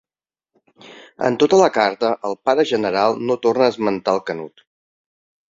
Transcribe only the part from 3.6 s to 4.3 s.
a esmentar el